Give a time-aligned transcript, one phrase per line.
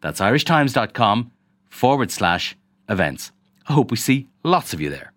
[0.00, 1.32] That's irishtimes.com
[1.68, 2.56] forward slash
[2.88, 3.32] events.
[3.68, 5.12] I hope we see lots of you there.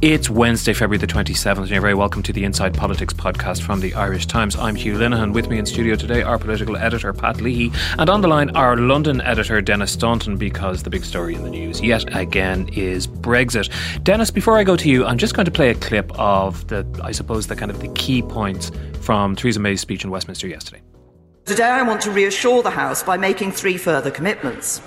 [0.00, 3.80] It's Wednesday, February the 27th, and you're very welcome to the Inside Politics podcast from
[3.80, 4.54] the Irish Times.
[4.54, 5.32] I'm Hugh Linehan.
[5.32, 8.76] With me in studio today, our political editor, Pat Leahy, and on the line, our
[8.76, 13.70] London editor, Denis Staunton, because the big story in the news yet again is Brexit.
[14.04, 16.86] Denis, before I go to you, I'm just going to play a clip of the,
[17.02, 20.82] I suppose, the kind of the key points from Theresa May's speech in Westminster yesterday.
[21.46, 24.80] Today, I want to reassure the House by making three further commitments.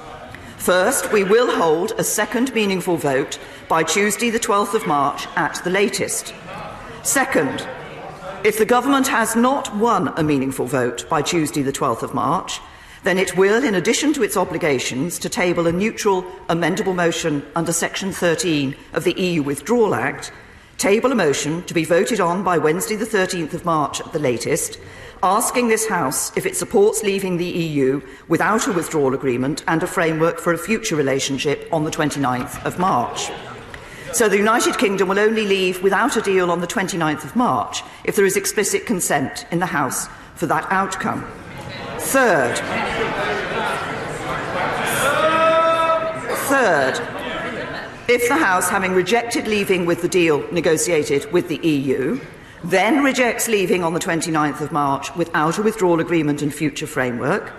[0.57, 3.37] First, we will hold a second meaningful vote
[3.68, 6.34] by Tuesday, the 12th of March, at the latest.
[7.04, 7.67] Second,
[8.43, 12.60] if the government has not won a meaningful vote by Tuesday, the 12th of March,
[13.04, 17.71] then it will, in addition to its obligations to table a neutral amendable motion under
[17.71, 20.32] Section 13 of the EU Withdrawal Act,
[20.77, 24.20] table a motion to be voted on by Wednesday the 13th of March at the
[24.20, 24.79] latest,
[25.23, 29.87] asking this House if it supports leaving the EU without a withdrawal agreement and a
[29.87, 33.31] framework for a future relationship on the 29th of March.
[34.13, 37.81] So the United Kingdom will only leave without a deal on the 29th of March
[38.03, 41.25] if there is explicit consent in the House for that outcome.
[41.98, 42.57] Third,
[46.48, 47.16] third,
[48.10, 52.22] If the House, having rejected leaving with the deal negotiated with the EU,
[52.63, 57.52] then rejects leaving on the 29th of March without a withdrawal agreement and future framework,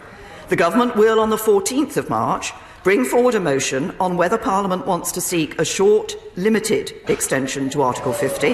[0.48, 2.54] the Government will, on the 14th of March,
[2.88, 7.82] bring forward a motion on whether Parliament wants to seek a short, limited extension to
[7.82, 8.52] Article 50.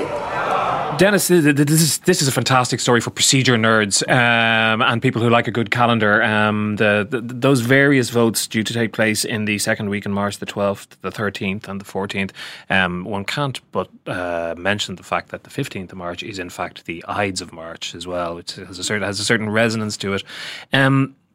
[0.99, 5.31] Denis, this is this is a fantastic story for procedure nerds um, and people who
[5.31, 6.21] like a good calendar.
[6.21, 10.13] Um, the, the, those various votes due to take place in the second week in
[10.13, 12.33] March, the twelfth, the thirteenth, and the fourteenth.
[12.71, 16.51] Um, one can't but uh, mention the fact that the fifteenth of March is in
[16.51, 19.97] fact the Ides of March as well, which has a certain has a certain resonance
[19.99, 20.25] to it.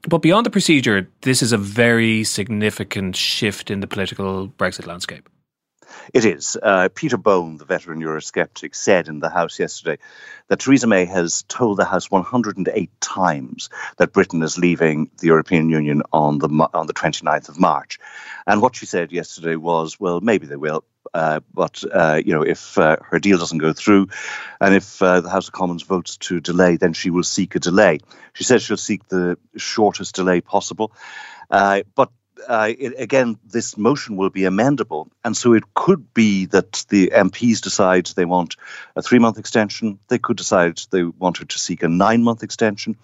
[0.09, 5.29] But beyond the procedure, this is a very significant shift in the political Brexit landscape.
[6.15, 6.57] It is.
[6.63, 10.01] Uh, Peter Bone, the veteran Eurosceptic, said in the House yesterday
[10.47, 15.69] that Theresa May has told the House 108 times that Britain is leaving the European
[15.69, 17.99] Union on the on the 29th of March.
[18.47, 20.83] And what she said yesterday was, well, maybe they will,
[21.13, 24.07] uh, but uh, you know, if uh, her deal doesn't go through,
[24.61, 27.59] and if uh, the House of Commons votes to delay, then she will seek a
[27.59, 27.99] delay.
[28.33, 30.91] She says she'll seek the shortest delay possible.
[31.49, 32.11] Uh, but
[32.47, 35.09] uh, it, again, this motion will be amendable.
[35.23, 38.55] And so it could be that the MPs decide they want
[38.95, 39.99] a three month extension.
[40.07, 42.95] They could decide they wanted to seek a nine month extension.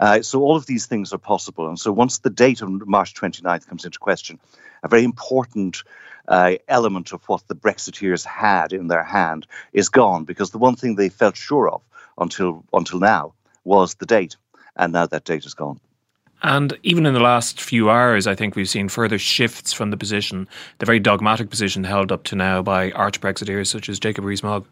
[0.00, 1.68] Uh, so all of these things are possible.
[1.68, 4.38] And so once the date of March 29th comes into question,
[4.82, 5.82] a very important
[6.28, 10.76] uh, element of what the Brexiteers had in their hand is gone because the one
[10.76, 11.82] thing they felt sure of
[12.18, 14.36] until until now was the date.
[14.76, 15.80] And now that date is gone.
[16.42, 19.96] And even in the last few hours, I think we've seen further shifts from the
[19.96, 20.48] position,
[20.78, 24.66] the very dogmatic position held up to now by arch Brexiteers such as Jacob Rees-Mogg.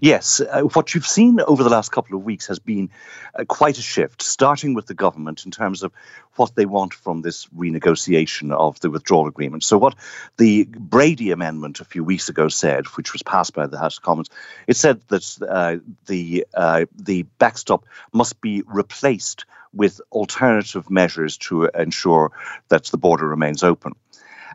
[0.00, 2.88] Yes, uh, what you've seen over the last couple of weeks has been
[3.34, 5.92] uh, quite a shift, starting with the government in terms of
[6.36, 9.64] what they want from this renegotiation of the withdrawal agreement.
[9.64, 9.94] So, what
[10.38, 14.02] the Brady Amendment a few weeks ago said, which was passed by the House of
[14.02, 14.30] Commons,
[14.66, 15.76] it said that uh,
[16.06, 19.44] the uh, the backstop must be replaced
[19.76, 22.32] with alternative measures to ensure
[22.68, 23.92] that the border remains open.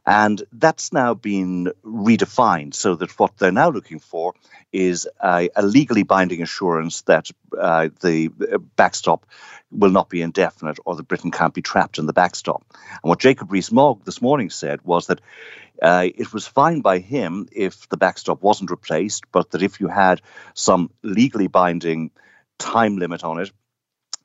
[0.05, 4.33] And that's now been redefined so that what they're now looking for
[4.73, 8.29] is a, a legally binding assurance that uh, the
[8.75, 9.27] backstop
[9.69, 12.63] will not be indefinite or that Britain can't be trapped in the backstop.
[12.73, 15.21] And what Jacob Rees-Mogg this morning said was that
[15.81, 19.87] uh, it was fine by him if the backstop wasn't replaced, but that if you
[19.87, 20.21] had
[20.53, 22.11] some legally binding
[22.57, 23.51] time limit on it,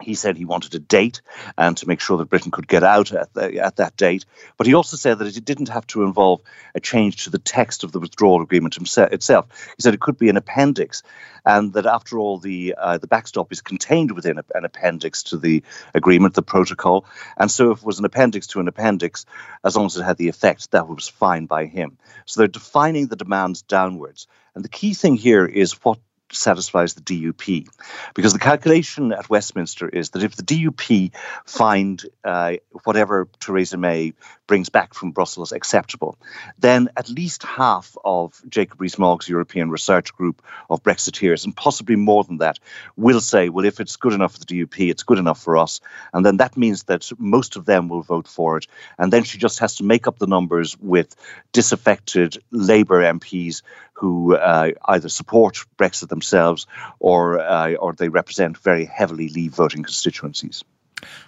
[0.03, 1.23] he said he wanted a date
[1.57, 4.27] and to make sure that Britain could get out at, the, at that date.
[4.57, 6.43] But he also said that it didn't have to involve
[6.75, 9.47] a change to the text of the withdrawal agreement itself.
[9.77, 11.03] He said it could be an appendix,
[11.45, 15.39] and that after all, the uh, the backstop is contained within a, an appendix to
[15.39, 15.63] the
[15.95, 17.07] agreement, the protocol.
[17.37, 19.25] And so, if it was an appendix to an appendix,
[19.65, 21.97] as long as it had the effect, that was fine by him.
[22.27, 24.27] So they're defining the demands downwards.
[24.55, 25.99] And the key thing here is what
[26.33, 27.69] satisfies the DUP.
[28.15, 31.13] Because the calculation at Westminster is that if the DUP
[31.45, 34.15] find uh, whatever Theresa May
[34.47, 36.19] brings back from Brussels acceptable,
[36.59, 42.25] then at least half of Jacob Rees-Mogg's European Research Group of Brexiteers, and possibly more
[42.25, 42.59] than that,
[42.97, 45.81] will say, well, if it's good enough for the DUP, it's good enough for us.
[46.13, 48.67] And then that means that most of them will vote for it.
[48.99, 51.15] And then she just has to make up the numbers with
[51.53, 56.67] disaffected Labour MPs who uh, either support Brexit themselves
[56.99, 60.63] or uh, or they represent very heavily Leave voting constituencies.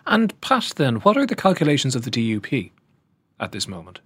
[0.06, 2.70] And Pat, then, what are the calculations of the DUP
[3.40, 4.00] at this moment?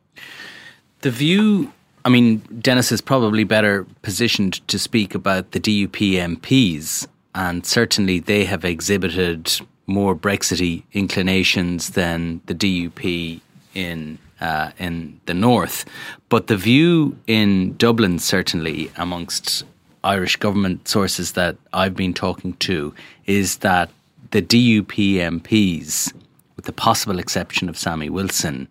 [1.00, 1.72] The view.
[2.04, 8.18] I mean, Denis is probably better positioned to speak about the DUP MPs, and certainly
[8.18, 13.40] they have exhibited more Brexity inclinations than the DUP
[13.74, 15.84] in uh, in the north.
[16.28, 19.64] But the view in Dublin, certainly amongst
[20.02, 22.92] Irish government sources that I've been talking to,
[23.26, 23.90] is that
[24.32, 26.12] the DUP MPs,
[26.56, 28.66] with the possible exception of Sammy Wilson,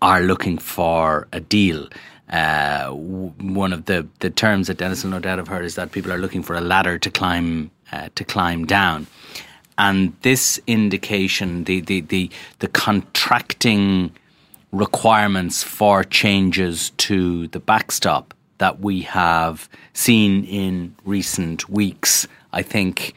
[0.00, 1.88] are looking for a deal.
[2.28, 5.92] Uh, one of the, the terms that Denis will no doubt have heard is that
[5.92, 9.06] people are looking for a ladder to climb uh, to climb down,
[9.78, 14.10] and this indication the the the, the contracting
[14.72, 23.14] requirements for changes to the backstop that we have seen in recent weeks, I think,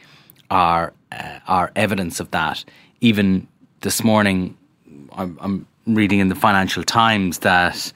[0.50, 2.64] are uh, are evidence of that.
[3.00, 3.48] Even
[3.80, 4.56] this morning,
[5.12, 7.92] I'm, I'm, reading in the Financial Times that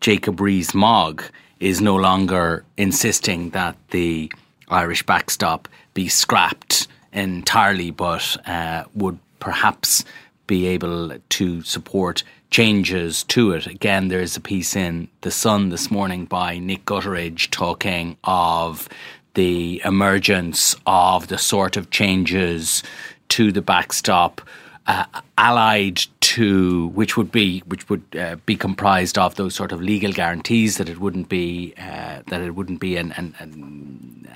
[0.00, 1.22] Jacob Rees-Mogg
[1.60, 4.32] is no longer insisting that the
[4.68, 10.04] Irish backstop be scrapped entirely, but uh, would perhaps
[10.46, 13.66] be able to support changes to it.
[13.66, 18.88] Again, there's a piece in The Sun this morning by Nick Gutteridge talking of
[19.34, 22.82] the emergence of the sort of changes
[23.30, 24.40] to the backstop.
[24.86, 25.04] Uh,
[25.36, 26.00] allied
[26.38, 30.76] to which would be which would uh, be comprised of those sort of legal guarantees
[30.76, 34.28] that it wouldn't be uh, that it wouldn't be an, an, an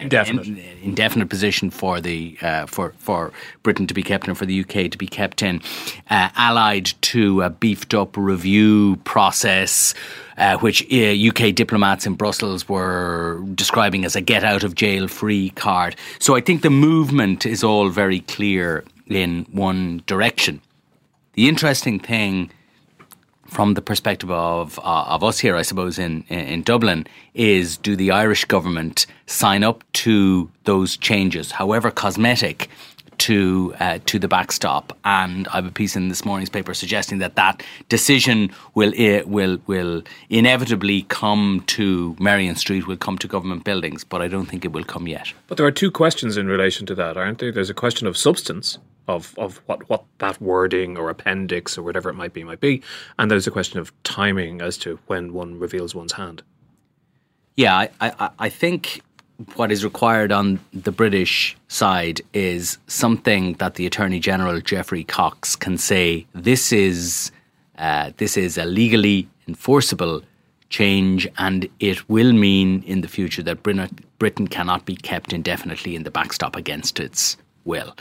[0.00, 3.30] indefinite in, indefinite position for the uh, for for
[3.62, 5.60] Britain to be kept in, for the UK to be kept in,
[6.08, 9.94] uh, allied to a beefed up review process.
[10.38, 15.06] Uh, which UK uh, diplomats in Brussels were describing as a get out of jail
[15.06, 15.94] free card.
[16.18, 20.62] So I think the movement is all very clear in one direction.
[21.40, 22.50] The interesting thing
[23.46, 27.96] from the perspective of uh, of us here, I suppose in in Dublin, is do
[27.96, 32.68] the Irish government sign up to those changes, however cosmetic,
[33.26, 34.98] to uh, to the backstop?
[35.06, 39.22] And I have a piece in this morning's paper suggesting that that decision will uh,
[39.26, 44.44] will will inevitably come to Merrion Street, will come to government buildings, but I don't
[44.44, 45.32] think it will come yet.
[45.46, 47.50] But there are two questions in relation to that, aren't there?
[47.50, 48.78] There's a question of substance
[49.10, 52.82] of of what what that wording or appendix or whatever it might be might be,
[53.18, 56.42] and there's a question of timing as to when one reveals one's hand.
[57.56, 59.02] Yeah, I, I, I think
[59.56, 65.56] what is required on the British side is something that the Attorney General Geoffrey Cox
[65.56, 66.26] can say.
[66.34, 67.32] This is
[67.78, 70.22] uh, this is a legally enforceable
[70.68, 76.04] change, and it will mean in the future that Britain cannot be kept indefinitely in
[76.04, 77.94] the backstop against its will.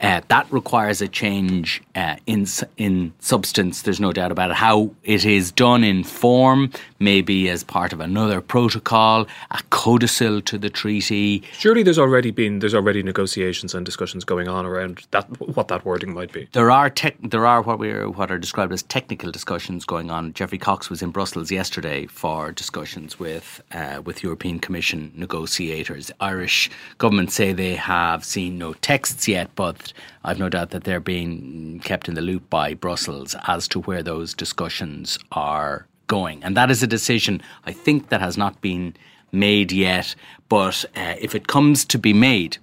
[0.00, 2.46] Uh, that requires a change uh, in
[2.78, 3.82] in substance.
[3.82, 4.56] There's no doubt about it.
[4.56, 10.56] How it is done in form, maybe as part of another protocol, a codicil to
[10.56, 11.42] the treaty.
[11.52, 15.24] Surely, there's already been there's already negotiations and discussions going on around that
[15.54, 16.48] what that wording might be.
[16.52, 20.10] There are tech, there are what we are what are described as technical discussions going
[20.10, 20.32] on.
[20.32, 26.10] Geoffrey Cox was in Brussels yesterday for discussions with uh, with European Commission negotiators.
[26.20, 29.89] Irish government say they have seen no texts yet, but
[30.24, 34.02] I've no doubt that they're being kept in the loop by Brussels as to where
[34.02, 36.42] those discussions are going.
[36.42, 38.94] And that is a decision I think that has not been
[39.32, 40.14] made yet,
[40.48, 42.58] but uh, if it comes to be made,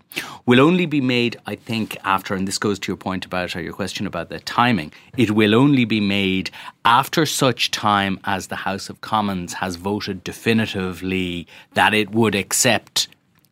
[0.46, 3.62] will only be made, I think, after, and this goes to your point about, or
[3.62, 6.52] your question about the timing, it will only be made
[6.84, 13.08] after such time as the House of Commons has voted definitively that it would accept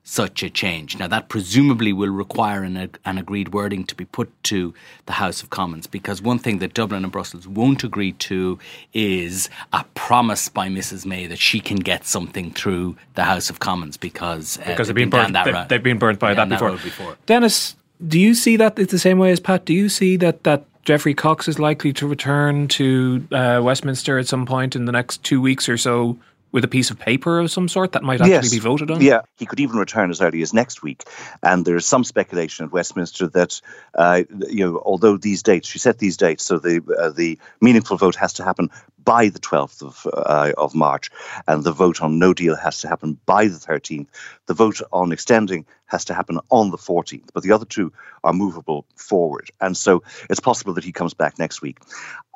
[0.08, 0.98] such a change.
[1.00, 4.72] Now, that presumably will require an, an, agreed wording to be put to
[5.08, 8.60] the House of Commons because one thing that Dublin and Brussels won't agree to
[8.94, 11.08] is a promise by Mrs.
[11.08, 14.96] May that she can get something through the House of Commons because, uh, because they've,
[14.96, 17.18] been, burnt, that they've, they've been burnt by that, that before.
[17.26, 17.76] Denis,
[18.08, 19.66] do you see that it's the same way as Pat?
[19.66, 24.28] Do you see that that Geoffrey Cox is likely to return to uh, Westminster at
[24.28, 26.20] some point in the next two weeks or so
[26.56, 28.50] with a piece of paper of some sort that might actually yes.
[28.50, 29.02] be voted on?
[29.02, 31.04] Yeah, he could even return as early as next week.
[31.44, 33.60] And there is some speculation at Westminster that,
[33.94, 37.98] uh, you know, although these dates, she set these dates, so the uh, the meaningful
[37.98, 38.70] vote has to happen
[39.04, 41.12] by the 12th of, uh, of March,
[41.46, 44.08] and the vote on no deal has to happen by the 13th.
[44.48, 47.92] The vote on extending has to happen on the 14th, but the other two
[48.24, 49.52] are movable forward.
[49.62, 51.78] And so it's possible that he comes back next week.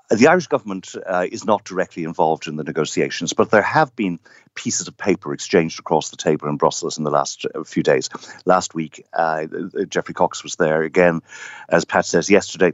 [0.09, 4.19] The Irish government uh, is not directly involved in the negotiations, but there have been
[4.55, 8.09] pieces of paper exchanged across the table in Brussels in the last uh, few days.
[8.45, 9.45] Last week, uh,
[9.87, 11.21] Geoffrey Cox was there again,
[11.69, 12.73] as Pat says yesterday.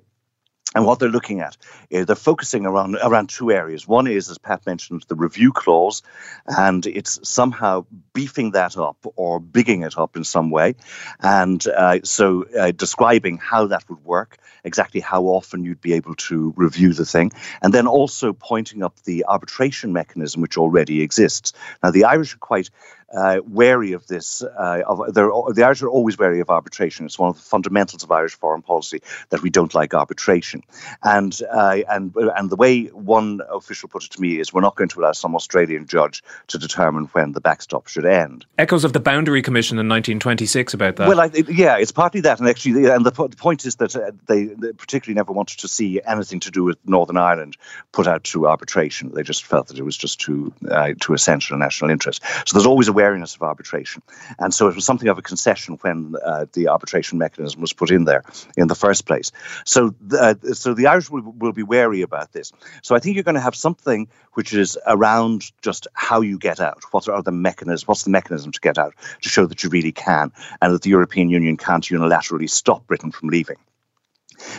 [0.74, 1.56] And what they're looking at,
[1.94, 3.88] uh, they're focusing around around two areas.
[3.88, 6.02] One is, as Pat mentioned, the review clause,
[6.48, 10.76] and it's somehow beefing that up or bigging it up in some way,
[11.22, 16.16] and uh, so uh, describing how that would work, exactly how often you'd be able
[16.16, 17.32] to review the thing,
[17.62, 21.54] and then also pointing up the arbitration mechanism which already exists.
[21.84, 22.70] Now, the Irish are quite
[23.14, 24.44] uh, wary of this.
[24.44, 27.06] Uh, of, the Irish are always wary of arbitration.
[27.06, 30.64] It's one of the fundamentals of Irish foreign policy that we don't like arbitration.
[31.04, 34.76] And uh, and and the way one official put it to me is, we're not
[34.76, 38.46] going to allow some Australian judge to determine when the backstop should end.
[38.58, 41.08] Echoes of the Boundary Commission in 1926 about that.
[41.08, 44.12] Well, I, yeah, it's partly that, and actually, and the, the point is that uh,
[44.28, 47.58] they, they particularly never wanted to see anything to do with Northern Ireland
[47.92, 49.12] put out to arbitration.
[49.14, 52.22] They just felt that it was just too uh, too essential a national interest.
[52.46, 54.02] So there's always a wariness of arbitration.
[54.40, 57.92] And so it was something of a concession when uh, the arbitration mechanism was put
[57.92, 58.24] in there
[58.58, 59.32] in the first place.
[59.66, 59.80] So,
[60.26, 62.52] uh, so the Irish will, will be wary about this.
[62.82, 66.60] So I think you're going to have something which is around just how you get
[66.60, 66.82] out.
[66.92, 67.88] What are the mechanisms?
[67.88, 70.32] What's the mechanism to get out to show that you really can,
[70.62, 73.58] and that the European Union can't unilaterally stop Britain from leaving?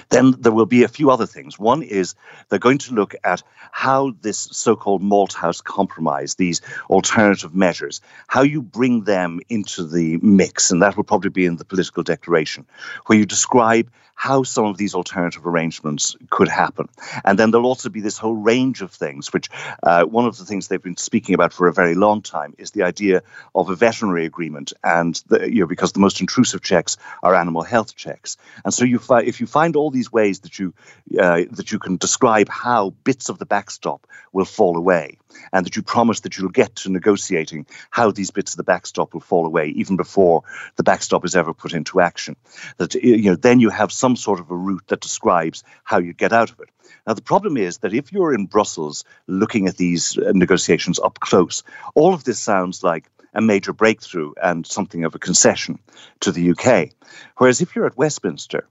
[0.09, 1.59] Then there will be a few other things.
[1.59, 2.15] One is
[2.49, 3.43] they're going to look at
[3.73, 10.19] how this so called Malthouse compromise, these alternative measures, how you bring them into the
[10.19, 10.71] mix.
[10.71, 12.67] And that will probably be in the political declaration,
[13.07, 16.89] where you describe how some of these alternative arrangements could happen.
[17.23, 19.51] And then there'll also be this whole range of things, which
[19.83, 22.71] uh, one of the things they've been speaking about for a very long time is
[22.71, 23.23] the idea
[23.55, 24.73] of a veterinary agreement.
[24.83, 28.39] And, the, you know, because the most intrusive checks are animal health checks.
[28.65, 30.75] And so you fi- if you find all these ways that you,
[31.19, 35.19] uh, that you can describe how bits of the backstop will fall away,
[35.53, 39.15] and that you promise that you'll get to negotiating how these bits of the backstop
[39.15, 40.43] will fall away even before
[40.77, 42.37] the backstop is ever put into action.
[42.77, 46.13] That you know, then you have some sort of a route that describes how you
[46.13, 46.69] get out of it.
[47.07, 51.19] Now, the problem is that if you're in Brussels looking at these uh, negotiations up
[51.21, 51.63] close,
[51.95, 55.79] all of this sounds like a major breakthrough and something of a concession
[56.21, 56.91] to the UK.
[57.37, 58.67] Whereas if you're at Westminster,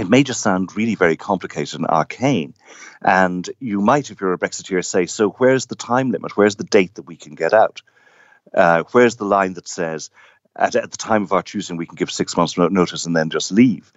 [0.00, 2.54] it may just sound really very complicated and arcane.
[3.02, 6.36] And you might, if you're a Brexiteer, say, so where's the time limit?
[6.36, 7.82] Where's the date that we can get out?
[8.54, 10.10] Uh, where's the line that says,
[10.56, 13.30] at, at, the time of our choosing, we can give six months' notice and then
[13.30, 13.92] just leave?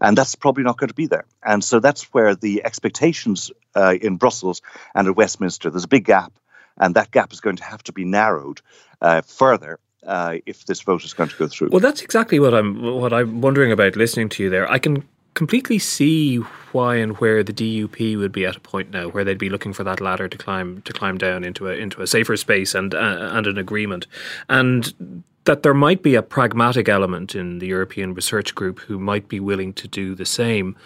[0.00, 1.24] And that's probably not going to be there.
[1.42, 4.62] And so that's where the expectations uh, in Brussels
[4.94, 6.32] and at Westminster, there's a big gap.
[6.78, 8.60] And that gap is going to have to be narrowed
[9.02, 11.68] uh, further uh, if this vote is going to go through.
[11.70, 14.70] Well, that's exactly what I'm what I'm wondering about listening to you there.
[14.70, 15.04] I can
[15.38, 16.38] completely see
[16.72, 19.72] why and where the DUP would be at a point now where they'd be looking
[19.72, 22.92] for that ladder to climb to climb down into a into a safer space and
[22.92, 24.08] uh, and an agreement,
[24.48, 29.28] and that there might be a pragmatic element in the European Research Group who might
[29.28, 30.76] be willing to do the same.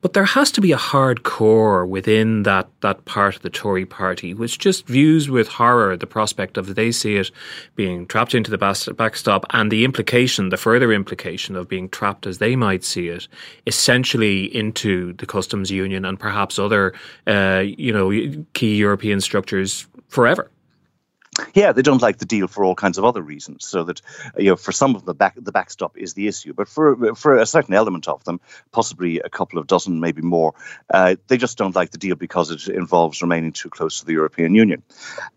[0.00, 3.84] But there has to be a hard core within that, that part of the Tory
[3.84, 7.32] party which just views with horror the prospect of they see it
[7.74, 12.38] being trapped into the backstop and the implication, the further implication of being trapped as
[12.38, 13.26] they might see it,
[13.66, 16.94] essentially into the customs union and perhaps other,
[17.26, 20.48] uh, you know, key European structures forever.
[21.54, 23.66] Yeah, they don't like the deal for all kinds of other reasons.
[23.66, 24.00] So that
[24.36, 27.36] you know, for some of the back the backstop is the issue, but for for
[27.36, 28.40] a certain element of them,
[28.72, 30.54] possibly a couple of dozen, maybe more,
[30.92, 34.12] uh, they just don't like the deal because it involves remaining too close to the
[34.12, 34.82] European Union,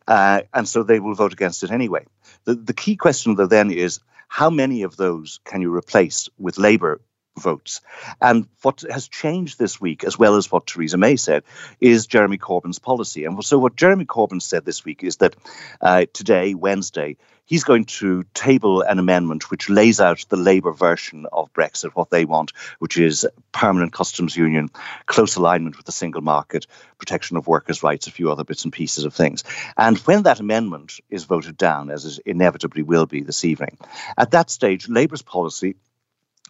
[0.07, 2.05] uh, and so they will vote against it anyway.
[2.45, 6.57] The the key question though then is how many of those can you replace with
[6.57, 7.01] Labour
[7.37, 7.81] votes.
[8.21, 11.43] And what has changed this week, as well as what Theresa May said,
[11.79, 13.25] is Jeremy Corbyn's policy.
[13.25, 15.35] And so, what Jeremy Corbyn said this week is that
[15.79, 21.25] uh, today, Wednesday, he's going to table an amendment which lays out the Labour version
[21.31, 24.69] of Brexit, what they want, which is permanent customs union,
[25.05, 28.73] close alignment with the single market, protection of workers' rights, a few other bits and
[28.73, 29.43] pieces of things.
[29.75, 33.77] And when that amendment is voted down, as it inevitably will be this evening,
[34.17, 35.75] at that stage, Labour's policy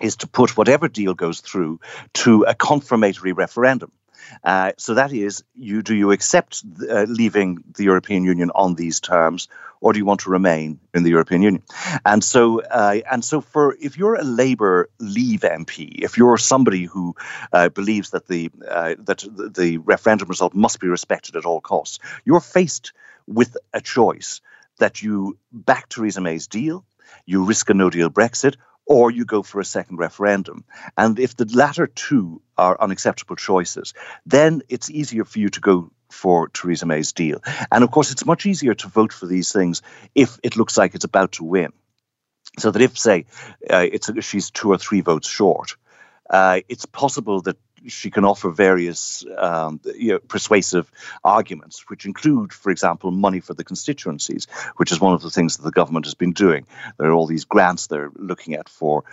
[0.01, 1.79] is to put whatever deal goes through
[2.13, 3.91] to a confirmatory referendum.
[4.43, 8.99] Uh, so that is, you do you accept uh, leaving the European Union on these
[8.99, 9.47] terms,
[9.81, 11.63] or do you want to remain in the European Union?
[12.05, 16.85] And so, uh, and so, for if you're a Labour Leave MP, if you're somebody
[16.85, 17.15] who
[17.51, 21.99] uh, believes that the uh, that the referendum result must be respected at all costs,
[22.25, 22.93] you're faced
[23.27, 24.41] with a choice
[24.79, 26.85] that you back Theresa May's deal,
[27.25, 28.55] you risk a No Deal Brexit,
[28.91, 30.65] or you go for a second referendum.
[30.97, 33.93] And if the latter two are unacceptable choices,
[34.25, 37.41] then it's easier for you to go for Theresa May's deal.
[37.71, 39.81] And of course, it's much easier to vote for these things
[40.13, 41.71] if it looks like it's about to win.
[42.59, 43.27] So that if, say,
[43.69, 45.77] uh, it's she's two or three votes short,
[46.29, 47.55] uh, it's possible that
[47.87, 50.91] she can offer various um, you know, persuasive
[51.23, 54.47] arguments, which include, for example, money for the constituencies,
[54.77, 56.65] which is one of the things that the government has been doing.
[56.97, 59.03] There are all these grants they're looking at for,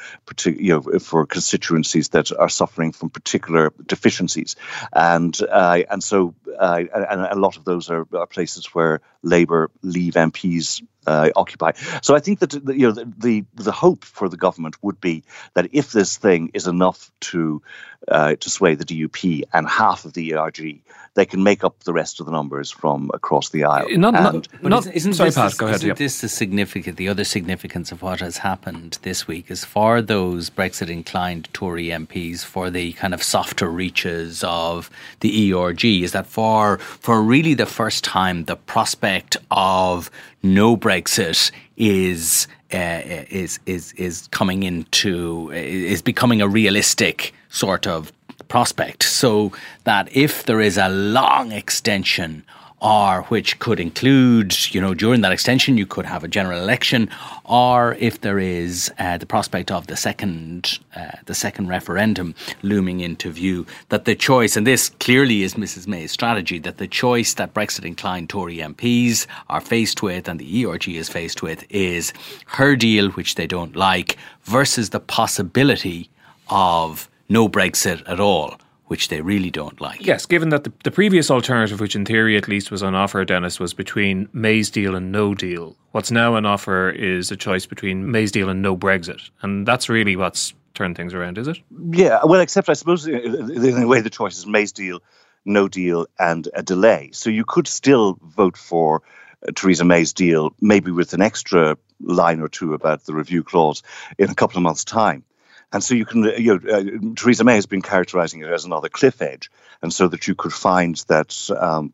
[0.45, 4.57] you know, for constituencies that are suffering from particular deficiencies,
[4.93, 9.71] and uh, and so uh, and a lot of those are, are places where Labour
[9.83, 11.73] leave MPs uh, occupy.
[12.03, 15.25] So I think that you know the, the, the hope for the government would be
[15.55, 17.63] that if this thing is enough to
[18.07, 20.81] uh, to sway the DUP and half of the ERG,
[21.15, 23.89] they can make up the rest of the numbers from across the aisle.
[23.91, 25.83] Not, and, not, not isn't, isn't sorry, this, Pat, go ahead.
[25.83, 26.97] Isn't this the significant?
[26.97, 32.45] The other significance of what has happened this week is for those Brexit-inclined Tory MPs,
[32.45, 34.91] for the kind of softer reaches of
[35.21, 40.09] the ERG, is that for for really the first time, the prospect of
[40.45, 43.01] no Brexit is uh,
[43.43, 48.13] is is is coming into is becoming a realistic sort of
[48.47, 49.03] prospect.
[49.03, 49.51] So
[49.83, 52.45] that if there is a long extension
[52.81, 57.11] or which could include, you know, during that extension, you could have a general election,
[57.45, 63.01] or if there is uh, the prospect of the second, uh, the second referendum looming
[63.01, 67.35] into view, that the choice, and this clearly is Mrs May's strategy, that the choice
[67.35, 72.13] that Brexit-inclined Tory MPs are faced with, and the ERG is faced with, is
[72.47, 76.11] her deal, which they don't like, versus the possibility
[76.49, 80.05] of no Brexit at all which they really don't like.
[80.05, 83.25] Yes, given that the, the previous alternative, which in theory at least was on offer,
[83.25, 85.77] Denis, was between May's deal and no deal.
[85.93, 89.31] What's now on offer is a choice between May's deal and no Brexit.
[89.43, 91.59] And that's really what's turned things around, is it?
[91.91, 95.01] Yeah, well, except I suppose in a way the choice is May's deal,
[95.45, 97.11] no deal, and a delay.
[97.13, 99.03] So you could still vote for
[99.47, 103.83] uh, Theresa May's deal, maybe with an extra line or two about the review clause
[104.19, 105.25] in a couple of months' time.
[105.73, 108.89] And so you can, you know, uh, Theresa May has been characterizing it as another
[108.89, 109.51] cliff edge,
[109.83, 111.93] and so that you could find that um,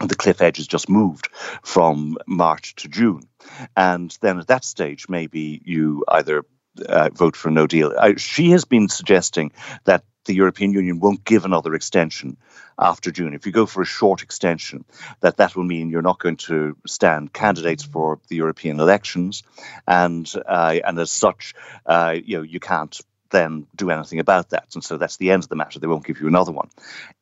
[0.00, 1.28] the cliff edge has just moved
[1.62, 3.28] from March to June.
[3.76, 6.44] And then at that stage, maybe you either
[6.88, 7.92] uh, vote for no deal.
[7.96, 9.52] Uh, she has been suggesting
[9.84, 12.36] that the European Union won't give another extension
[12.78, 13.34] after June.
[13.34, 14.84] If you go for a short extension,
[15.20, 19.42] that that will mean you're not going to stand candidates for the European elections,
[19.86, 21.54] and uh, and as such,
[21.86, 24.68] uh, you know you can't then do anything about that.
[24.74, 25.78] And so that's the end of the matter.
[25.78, 26.68] They won't give you another one.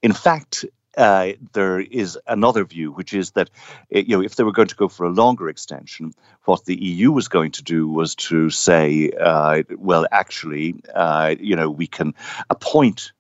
[0.03, 0.65] In fact,
[0.99, 3.51] uh, there is another view, which is that
[3.93, 6.13] eh, you know if they were going to go for a longer extension,
[6.45, 11.57] what the EU was going to do was to say, uh, well, actually, uh, you
[11.57, 12.15] know, we can
[12.51, 13.13] appoint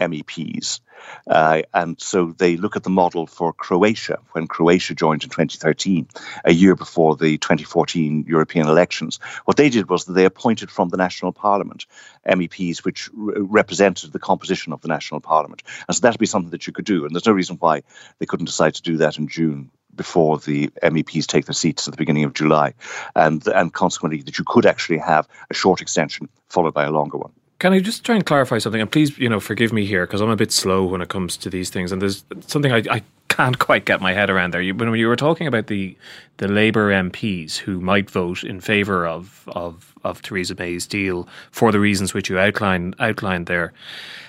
[0.00, 0.80] MEPs.
[1.26, 6.08] Uh, and so they look at the model for Croatia when Croatia joined in 2013,
[6.44, 9.18] a year before the 2014 European elections.
[9.44, 11.86] What they did was that they appointed from the national parliament
[12.26, 15.62] MEPs which re- represented the composition of the national parliament.
[15.86, 17.04] And so that'd be something that you could do.
[17.04, 17.82] And there's no reason why
[18.18, 21.92] they couldn't decide to do that in June before the MEPs take their seats at
[21.92, 22.74] the beginning of July,
[23.14, 27.18] and and consequently that you could actually have a short extension followed by a longer
[27.18, 27.32] one.
[27.58, 28.80] Can I just try and clarify something?
[28.80, 31.36] And please, you know, forgive me here because I'm a bit slow when it comes
[31.38, 31.90] to these things.
[31.90, 34.60] And there's something I, I can't quite get my head around there.
[34.60, 35.96] You, when you were talking about the
[36.36, 41.72] the Labour MPs who might vote in favour of, of of Theresa May's deal for
[41.72, 43.72] the reasons which you outlined outlined there,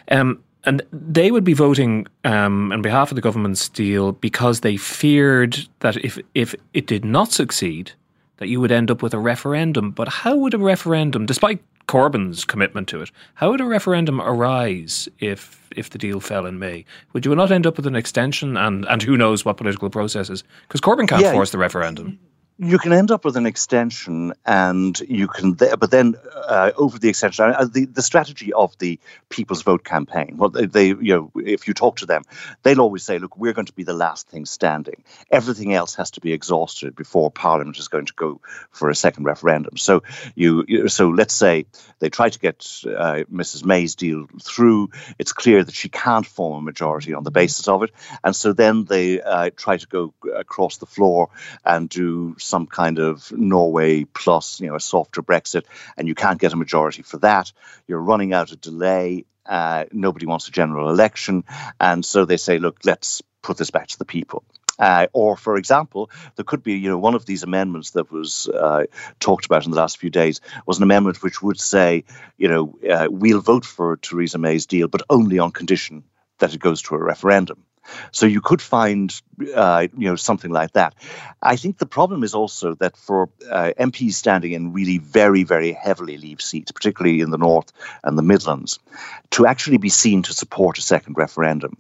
[0.10, 4.76] um, and they would be voting um, on behalf of the government's deal because they
[4.76, 7.92] feared that if if it did not succeed,
[8.40, 9.92] that you would end up with a referendum.
[9.92, 13.10] But how would a referendum, despite Corbyn's commitment to it.
[13.34, 16.86] How would a referendum arise if if the deal fell in May?
[17.14, 20.44] Would you not end up with an extension and, and who knows what political processes?
[20.68, 22.20] Because Corbyn can't yeah, force the referendum.
[22.62, 25.54] You can end up with an extension, and you can.
[25.54, 30.36] But then, uh, over the extension, uh, the the strategy of the People's Vote campaign.
[30.36, 32.24] Well, they, they, you know, if you talk to them,
[32.64, 35.04] they'll always say, "Look, we're going to be the last thing standing.
[35.32, 38.42] Everything else has to be exhausted before Parliament is going to go
[38.72, 40.04] for a second referendum." So
[40.36, 41.66] you, so let's say
[42.00, 43.64] they try to get uh, Mrs.
[43.64, 44.90] May's deal through.
[45.18, 47.92] It's clear that she can't form a majority on the basis of it,
[48.22, 51.30] and so then they uh, try to go across the floor
[51.64, 55.64] and do some kind of Norway plus, you know, a softer Brexit,
[55.98, 57.52] and you can't get a majority for that.
[57.88, 59.26] You're running out of delay.
[59.46, 61.44] Uh, nobody wants a general election,
[61.80, 64.44] and so they say, look, let's put this back to the people.
[64.80, 68.48] Uh, or, for example, there could be, you know, one of these amendments that was
[68.48, 68.86] uh,
[69.20, 72.06] talked about in the last few days was an amendment which would say,
[72.38, 76.04] you know, uh, we'll vote for Theresa May's deal, but only on condition
[76.40, 77.66] that it goes to a referendum.
[78.12, 79.14] So you could find,
[79.56, 80.96] uh, you know, something like that.
[81.42, 85.72] I think the problem is also that for uh, MPs standing in really very, very
[85.72, 87.72] heavily Leave seats, particularly in the North
[88.04, 88.80] and the Midlands,
[89.32, 91.78] to actually be seen to support a second referendum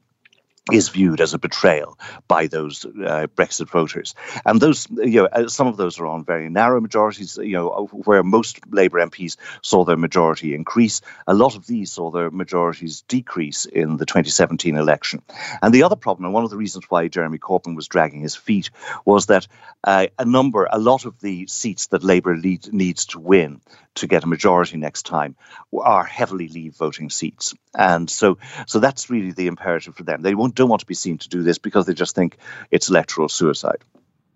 [0.71, 5.47] is viewed as a betrayal by those uh, Brexit voters, and those you know uh,
[5.47, 7.37] some of those are on very narrow majorities.
[7.37, 12.11] You know where most Labour MPs saw their majority increase, a lot of these saw
[12.11, 15.21] their majorities decrease in the 2017 election.
[15.61, 18.35] And the other problem, and one of the reasons why Jeremy Corbyn was dragging his
[18.35, 18.69] feet,
[19.05, 19.47] was that
[19.83, 23.61] uh, a number, a lot of the seats that Labour lead, needs to win
[23.95, 25.35] to get a majority next time
[25.77, 27.53] are heavily leave voting seats.
[27.75, 30.21] And so so that's really the imperative for them.
[30.21, 32.37] They won't, don't want to be seen to do this because they just think
[32.69, 33.81] it's electoral suicide.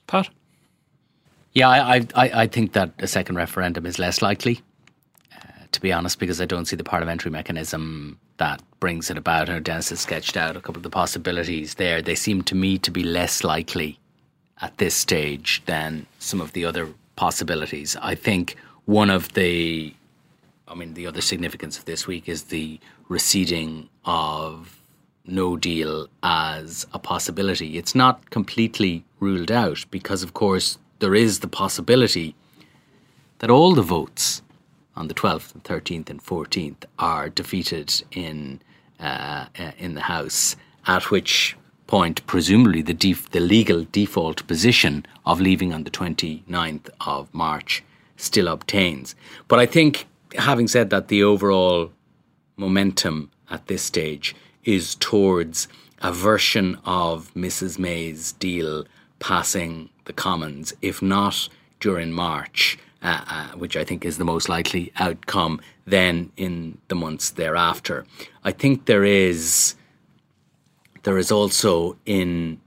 [0.07, 0.29] Pat?
[1.51, 4.61] Yeah, I, I, I think that a second referendum is less likely,
[5.35, 9.49] uh, to be honest, because I don't see the parliamentary mechanism that brings it about.
[9.49, 12.01] And Denis has sketched out a couple of the possibilities there.
[12.01, 13.99] They seem to me to be less likely
[14.61, 17.97] at this stage than some of the other possibilities.
[18.01, 18.55] I think
[18.85, 19.93] one of the,
[20.67, 24.81] I mean, the other significance of this week is the receding of
[25.25, 27.77] no deal as a possibility.
[27.77, 32.35] It's not completely ruled out because, of course, there is the possibility
[33.39, 34.41] that all the votes
[34.95, 38.61] on the 12th and 13th and 14th are defeated in
[38.99, 40.55] uh, uh, in the House,
[40.87, 41.57] at which
[41.87, 47.83] point, presumably, the, def- the legal default position of leaving on the 29th of March
[48.15, 49.13] still obtains.
[49.49, 50.07] But I think,
[50.37, 51.91] having said that, the overall
[52.55, 55.67] momentum at this stage is towards
[56.01, 57.79] a version of Mrs.
[57.79, 58.85] May's deal
[59.19, 61.47] passing the Commons, if not
[61.79, 66.95] during March, uh, uh, which I think is the most likely outcome, then in the
[66.95, 68.05] months thereafter.
[68.43, 69.75] I think there is
[71.03, 72.59] there is also in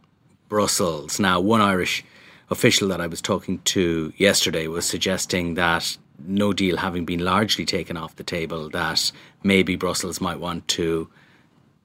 [0.49, 2.05] Brussels now one Irish
[2.51, 7.65] official that I was talking to yesterday was suggesting that no deal having been largely
[7.65, 11.09] taken off the table, that maybe Brussels might want to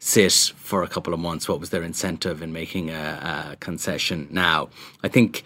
[0.02, 1.48] sit for a couple of months.
[1.48, 4.70] What was their incentive in making a, a concession now?
[5.04, 5.44] I think,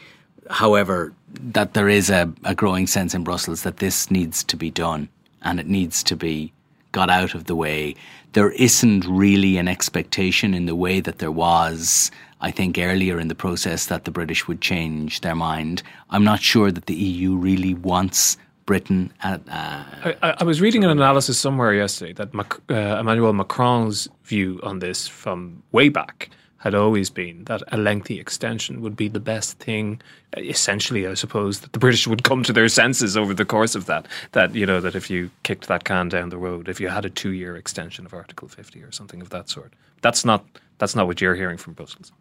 [0.50, 4.72] however, that there is a, a growing sense in Brussels that this needs to be
[4.72, 5.10] done
[5.44, 6.54] and it needs to be
[6.94, 7.94] got out of the way.
[8.32, 12.10] There isn't really an expectation in the way that there was
[12.41, 15.82] I think earlier in the process that the British would change their mind.
[16.10, 19.13] I'm not sure that the EU really wants Britain.
[19.21, 24.08] At, uh, I, I, was reading an analysis somewhere yesterday that Mac, uh, Emmanuel Macron's
[24.23, 26.30] view on this from way back
[26.65, 30.01] had always been that a lengthy extension would be the best thing.
[30.36, 33.86] Essentially, I suppose that the British would come to their senses over the course of
[33.86, 34.08] that.
[34.32, 37.06] That you know that if you kicked that can down the road, if you had
[37.06, 40.43] a two-year extension of Article 50 or something of that sort, that's not
[40.80, 42.12] that's not what you're hearing from Brussels.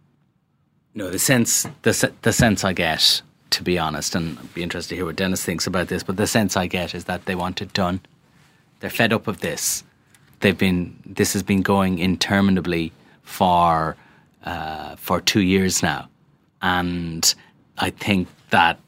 [0.94, 4.90] No, the sense the the sense I get, to be honest, and I'd be interested
[4.90, 6.02] to hear what Denis thinks about this.
[6.02, 8.00] But the sense I get is that they want it done.
[8.80, 9.84] They're fed up of this.
[10.40, 13.96] They've been this has been going interminably for
[14.44, 16.08] uh, for two years now,
[16.60, 17.34] and
[17.78, 18.78] I think that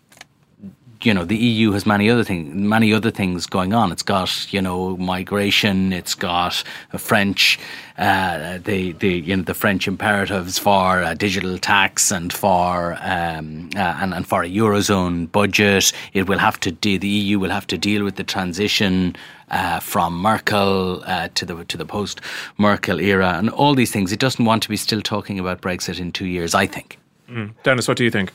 [1.06, 3.92] you know the EU has many other things, many other things going on.
[3.92, 5.92] It's got you know migration.
[5.92, 6.64] It's got
[6.98, 7.58] French,
[7.96, 13.70] uh, the the you know the French imperatives for a digital tax and for um,
[13.76, 15.92] uh, and and for a eurozone budget.
[16.12, 19.16] It will have to de- the EU will have to deal with the transition.
[19.48, 22.20] Uh, from Merkel uh, to the to the post
[22.58, 26.00] Merkel era and all these things, it doesn't want to be still talking about Brexit
[26.00, 26.52] in two years.
[26.52, 26.98] I think.
[27.30, 27.52] Mm.
[27.62, 28.32] Denis, what do you think?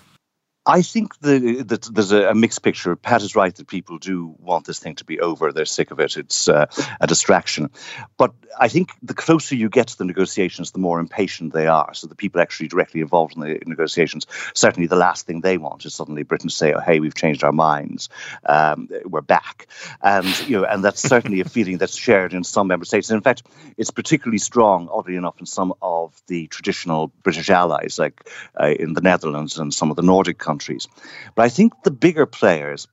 [0.66, 2.96] I think the, the, there's a, a, mixed picture.
[2.96, 5.52] Pat is right that people do want this thing to be over.
[5.52, 6.18] They're sick of it.
[6.18, 6.68] It's uh,
[7.00, 7.72] a distraction.
[8.18, 11.96] But I think the closer you get to the negotiations, the more impatient they are.
[11.96, 15.86] So the people actually directly involved in the negotiations, certainly the last thing they want
[15.86, 18.10] is suddenly Britain to say, "Oh, hey, we've changed our minds.
[18.46, 19.66] Um, we're back."
[20.04, 23.10] And you know, and that's certainly a feeling that's shared in some member states.
[23.10, 23.44] And in fact,
[23.78, 28.30] it's particularly strong, oddly enough, in some of the traditional British allies, like
[28.62, 30.88] uh, in the Netherlands and some of the Nordic countries countries.
[31.36, 32.88] But I think the bigger players,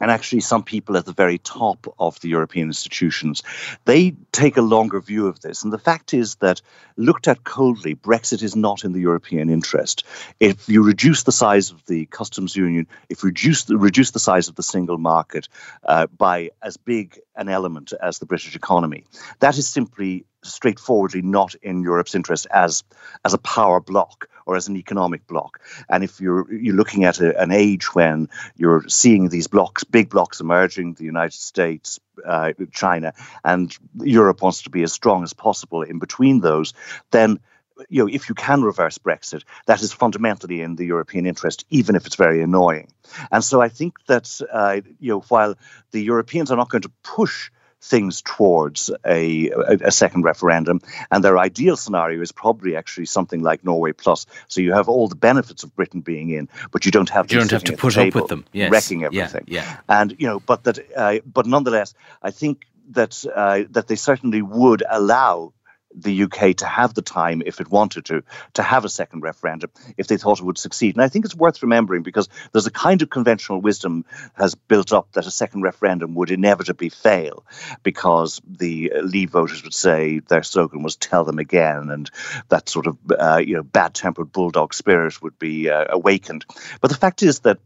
[0.00, 3.42] and actually some people at the very top of the European institutions,
[3.84, 5.64] they take a longer view of this.
[5.64, 6.62] And the fact is that,
[6.96, 10.04] looked at coldly, Brexit is not in the European interest.
[10.38, 14.26] If you reduce the size of the customs union, if you reduce the, reduce the
[14.30, 15.48] size of the single market
[15.92, 19.02] uh, by as big an element as the British economy,
[19.40, 22.84] that is simply straightforwardly not in Europe's interest as
[23.24, 25.60] as a power bloc or as an economic bloc.
[25.88, 30.08] And if you're you're looking at a, an age when you're seeing these blocks, big
[30.08, 33.12] blocks emerging, the United States, uh, China,
[33.44, 36.72] and Europe wants to be as strong as possible in between those,
[37.10, 37.40] then
[37.88, 41.94] you know, if you can reverse Brexit, that is fundamentally in the European interest, even
[41.94, 42.88] if it's very annoying.
[43.30, 45.54] And so I think that uh, you know, while
[45.92, 50.80] the Europeans are not going to push things towards a, a, a, second referendum.
[51.10, 54.26] And their ideal scenario is probably actually something like Norway Plus.
[54.48, 57.34] So you have all the benefits of Britain being in, but you don't have to.
[57.34, 58.70] You don't have to put up with them, yes.
[58.70, 59.44] wrecking everything.
[59.46, 59.76] Yeah, yeah.
[59.88, 64.42] And you know, but that, uh, but nonetheless, I think that uh, that they certainly
[64.42, 65.52] would allow
[65.94, 68.22] the UK to have the time, if it wanted to,
[68.54, 70.94] to have a second referendum if they thought it would succeed.
[70.94, 74.92] And I think it's worth remembering because there's a kind of conventional wisdom has built
[74.92, 77.44] up that a second referendum would inevitably fail
[77.82, 82.10] because the Leave voters would say their slogan was "Tell them again," and
[82.48, 86.44] that sort of uh, you know bad-tempered bulldog spirit would be uh, awakened.
[86.80, 87.58] But the fact is that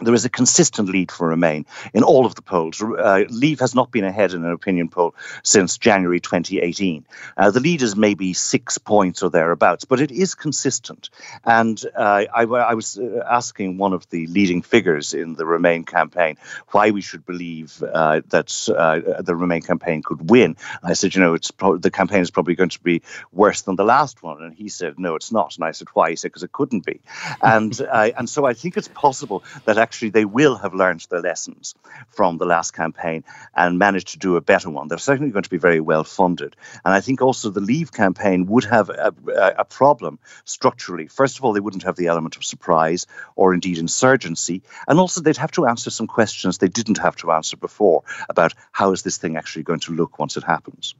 [0.00, 2.82] there is a consistent lead for Remain in all of the polls.
[2.82, 7.06] Uh, Leave has not been ahead in an opinion poll since January 2018.
[7.36, 11.08] Uh, the lead is maybe six points or thereabouts, but it is consistent.
[11.44, 15.84] And uh, I, I, was uh, asking one of the leading figures in the Remain
[15.84, 16.36] campaign
[16.72, 20.56] why we should believe uh, that uh, the Remain campaign could win.
[20.82, 23.00] I said, you know, it's pro- the campaign is probably going to be
[23.32, 25.56] worse than the last one, and he said, no, it's not.
[25.56, 26.10] And I said, why?
[26.10, 27.00] He said, because it couldn't be.
[27.40, 31.72] And and so I think it's possible that actually they will have learned their lessons
[32.08, 33.22] from the last campaign
[33.54, 34.88] and managed to do a better one.
[34.88, 36.56] They're certainly going to be very well funded.
[36.84, 39.14] And I think also the Leave campaign would have a,
[39.56, 41.06] a problem structurally.
[41.06, 44.60] First of all, they wouldn't have the element of surprise or indeed insurgency.
[44.88, 48.54] And also, they'd have to answer some questions they didn't have to answer before about
[48.72, 50.96] how is this thing actually going to look once it happens.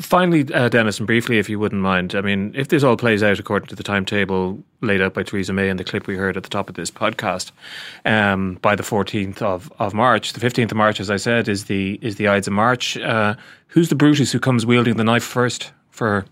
[0.00, 3.22] Finally, uh, Denis, and briefly, if you wouldn't mind, I mean, if this all plays
[3.22, 6.36] out according to the timetable laid out by Theresa May in the clip we heard
[6.36, 7.52] at the top of this podcast
[8.04, 10.32] um, by the 14th of, of March.
[10.32, 12.96] The 15th of March, as I said, is the is the Ides of March.
[12.96, 13.34] Uh,
[13.68, 16.26] who's the Brutus who comes wielding the knife first for?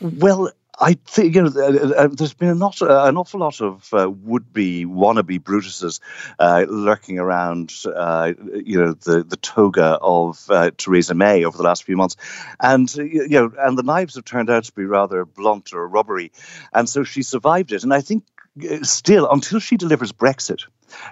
[0.00, 3.92] Well, I think you know uh, uh, there's been not uh, an awful lot of
[3.92, 6.00] uh, would-be wannabe Brutuses
[6.38, 8.32] uh, lurking around, uh,
[8.64, 12.16] you know, the the toga of Theresa May over the last few months,
[12.60, 16.32] and you know, and the knives have turned out to be rather blunt or rubbery,
[16.72, 17.84] and so she survived it.
[17.84, 18.24] And I think
[18.82, 20.64] still, until she delivers Brexit,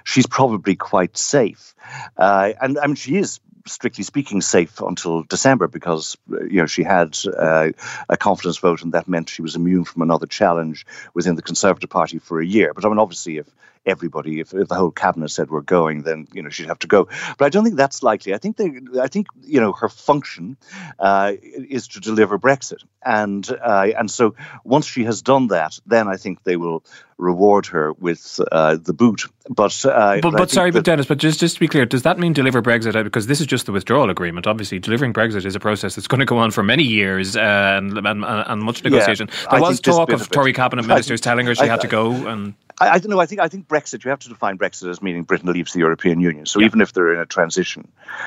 [0.05, 1.75] she's probably quite safe.
[2.17, 7.17] and I mean, she is strictly speaking, safe until December because you know she had
[7.37, 7.71] uh,
[8.09, 11.91] a confidence vote, and that meant she was immune from another challenge within the Conservative
[11.91, 12.73] Party for a year.
[12.75, 13.47] But I mean, obviously, if
[13.85, 16.87] everybody, if, if the whole cabinet said we're going, then you know she'd have to
[16.87, 17.09] go.
[17.39, 18.35] But I don't think that's likely.
[18.35, 20.57] I think they, I think you know her function
[20.99, 26.09] uh, is to deliver Brexit, and uh, and so once she has done that, then
[26.09, 26.85] I think they will
[27.19, 29.23] reward her with uh, the boot.
[29.49, 32.19] But uh, but, but sorry, but Denis, but just just to be clear, does that
[32.19, 33.03] mean deliver Brexit?
[33.05, 34.47] Because this is just the withdrawal agreement.
[34.47, 37.41] Obviously, delivering Brexit is a process that's going to go on for many years uh,
[37.41, 39.29] and, and, and much negotiation.
[39.29, 41.67] Yeah, there I was talk of, of Tory cabinet ministers I, telling her she I,
[41.67, 42.55] had to go and.
[42.83, 43.21] I, I, don't know.
[43.21, 44.05] I think I think Brexit.
[44.05, 46.47] You have to define Brexit as meaning Britain leaves the European Union.
[46.47, 46.67] So yeah.
[46.67, 47.87] even if they're in a transition,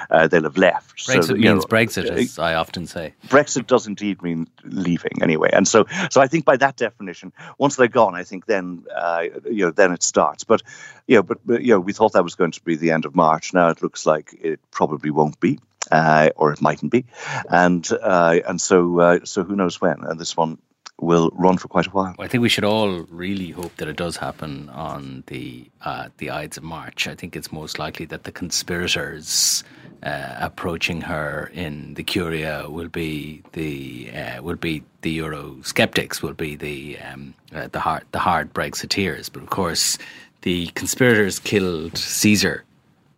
[0.10, 0.96] uh, they'll have left.
[1.06, 3.14] Brexit so, means know, Brexit, as I often say.
[3.28, 5.50] Brexit does indeed mean leaving anyway.
[5.52, 9.26] And so, so I think by that definition, once they're gone, I think then uh,
[9.44, 10.46] you know then it starts.
[10.46, 10.62] But
[11.06, 13.04] you know, but, but you know, we thought that was going to be the end
[13.04, 13.54] of March.
[13.54, 15.60] Now it looks like it probably won't be.
[15.92, 17.06] Uh, or it mightn't be,
[17.48, 20.04] and uh, and so uh, so who knows when?
[20.04, 20.58] And this one
[21.00, 22.16] will run for quite a while.
[22.20, 26.30] I think we should all really hope that it does happen on the uh, the
[26.30, 27.08] Ides of March.
[27.08, 29.64] I think it's most likely that the conspirators
[30.04, 36.22] uh, approaching her in the Curia will be the uh, will be the Euro skeptics,
[36.22, 39.30] will be the um, uh, the hard the hard Brexiteers.
[39.32, 39.98] But of course,
[40.42, 42.64] the conspirators killed Caesar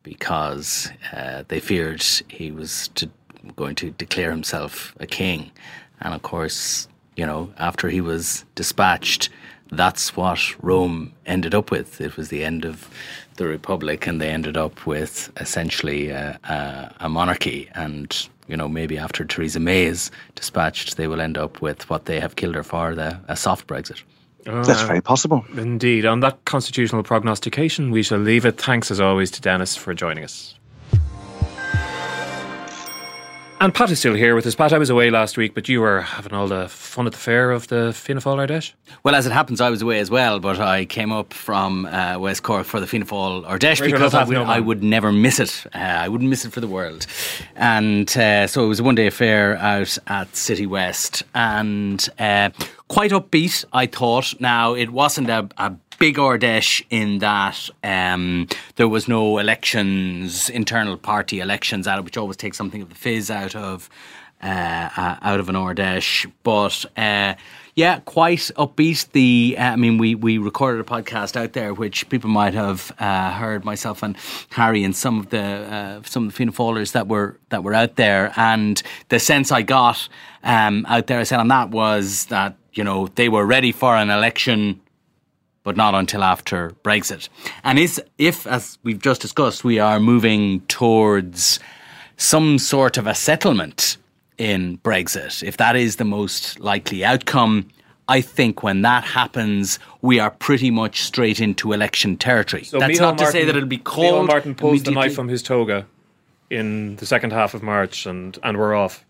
[0.04, 3.10] because uh, they feared he was to,
[3.58, 5.52] going to declare himself a king,
[6.02, 6.88] and of course,
[7.18, 9.30] you know, after he was dispatched
[9.72, 12.00] that's what Rome ended up with.
[12.02, 12.90] It was the end of
[13.36, 17.70] the Republic, and they ended up with essentially a, a, a monarchy.
[17.76, 22.06] And you know, maybe after Theresa May is dispatched, they will end up with what
[22.06, 24.02] they have killed her for the, a soft Brexit.
[24.46, 25.46] That's ah, very possible.
[25.58, 26.06] Indeed.
[26.06, 28.58] On that constitutional prognostication, we shall leave it.
[28.58, 30.57] Thanks as always to Denis for joining us.
[33.60, 34.54] And Pat is still here with us.
[34.54, 37.18] Pat, I was away last week, but you were having all the fun at the
[37.18, 38.74] fair of the Fianna Fáil Ard Fheis?
[39.02, 42.20] Well, as it happens, I was away as well, but I came up from uh,
[42.20, 45.12] West Cork for the Fianna Fáil Ard Fheis because I would, no I would never
[45.12, 45.66] miss it.
[45.74, 47.08] Uh, I wouldn't miss it for the world.
[47.56, 52.52] And uh, so it was a one day affair out at City West and uh,
[52.90, 54.40] quite upbeat, I thought.
[54.40, 60.50] Now, it wasn't a, a big Ard Fheis in that um, there was no elections,
[60.50, 63.90] internal party elections at it, which always takes something of the fizz out of
[64.42, 66.32] uh, uh, out of an Ard Fheis.
[66.44, 67.36] But uh,
[67.76, 69.12] yeah, quite upbeat.
[69.12, 72.92] The uh, I mean, we we recorded a podcast out there, which people might have
[73.00, 73.66] uh, heard.
[73.66, 74.16] Myself and
[74.52, 77.74] Harry and some of the uh, some of the Fianna Fáilers that were that were
[77.74, 80.08] out there, and the sense I got
[80.44, 83.96] um, out there, I said on that was that you know they were ready for
[83.96, 84.82] an election
[85.68, 87.28] but not until after Brexit.
[87.66, 91.60] And is if, as we've just discussed, we are moving towards
[92.16, 93.98] some sort of a settlement
[94.38, 97.68] in Brexit, if that is the most likely outcome,
[98.08, 102.64] I think when that happens, we are pretty much straight into election territory.
[102.64, 104.28] So That's not to say Martin- that it'll be Micheál cold.
[104.28, 105.86] Martin pulls the knife from his toga
[106.50, 109.04] in the second half of March, and, and we're off.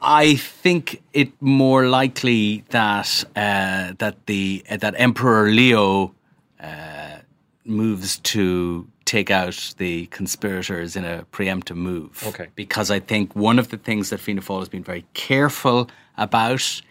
[0.00, 6.14] I think it more likely that uh, that the uh, that Emperor Leo
[6.60, 7.18] uh,
[7.64, 12.22] moves to take out the conspirators in a preemptive move.
[12.26, 12.48] Okay.
[12.54, 16.82] Because I think one of the things that Fianna Fáil has been very careful about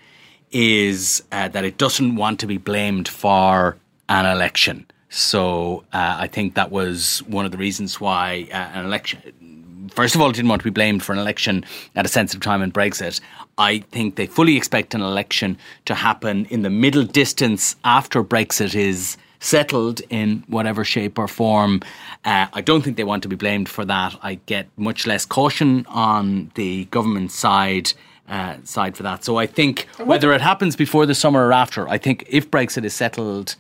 [0.52, 3.78] is uh, that it doesn't want to be blamed for
[4.10, 4.86] an election.
[5.10, 9.22] So uh, I think that was one of the reasons why uh, an election
[9.94, 12.62] first of all, didn't want to be blamed for an election at a sensitive time
[12.62, 13.22] in Brexit.
[13.58, 18.76] I think they fully expect an election to happen in the middle distance after Brexit
[18.76, 21.82] is settled in whatever shape or form.
[22.26, 24.16] Uh, I don't think they want to be blamed for that.
[24.22, 27.94] I get much less caution on the government side.
[28.30, 29.24] Uh, side for that.
[29.24, 32.84] So I think whether it happens before the summer or after, I think if Brexit
[32.84, 33.56] is settled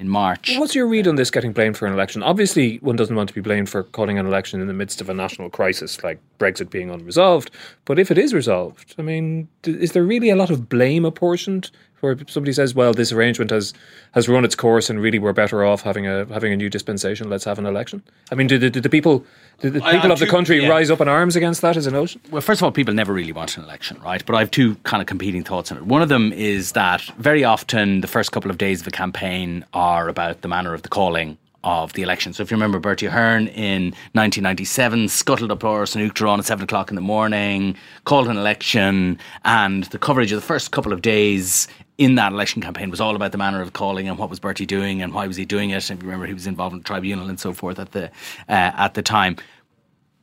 [0.00, 2.22] in March, What's your read on this getting blamed for an election?
[2.22, 5.10] Obviously, one doesn't want to be blamed for calling an election in the midst of
[5.10, 7.50] a national crisis like Brexit being unresolved.
[7.84, 11.70] But if it is resolved, I mean, is there really a lot of blame apportioned?
[12.00, 13.74] Where somebody says, "Well, this arrangement has
[14.12, 17.28] has run its course, and really we're better off having a having a new dispensation.
[17.28, 19.24] Let's have an election." I mean, did, the- did the people
[19.60, 20.68] did the I- people of the country yeah.
[20.68, 22.20] rise up in arms against that as a notion?
[22.30, 24.24] Well, first of all, people never really want an election, right?
[24.24, 25.84] But I have two kind of competing thoughts on it.
[25.86, 29.64] One of them is that very often the first couple of days of a campaign
[29.74, 32.32] are about the manner of the calling of the election.
[32.32, 36.88] So if you remember Bertie Ahern in 1997 scuttled up and Uachtaráin at 7 o'clock
[36.90, 41.68] in the morning, called an election, and the coverage of the first couple of days
[42.00, 44.66] in that election campaign was all about the manner of calling and what was Bertie
[44.66, 45.88] doing and why was he doing it.
[45.90, 48.06] And if you remember, he was involved in the tribunal and so forth at the
[48.48, 49.36] uh, at the time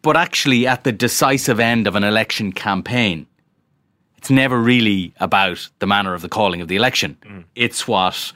[0.01, 3.27] but actually at the decisive end of an election campaign,
[4.17, 7.17] it's never really about the manner of the calling of the election.
[7.55, 8.31] It's what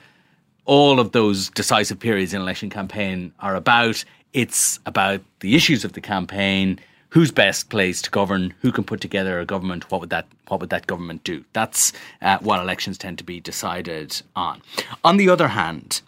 [0.65, 4.03] all of those decisive periods in an election campaign are about.
[4.33, 6.77] It's about the issues of the campaign,
[7.11, 10.59] who's best placed to govern, who can put together a government, what would that what
[10.59, 11.45] would that government do?
[11.53, 14.61] That's uh, what elections tend to be decided on.
[15.03, 16.01] On the other hand,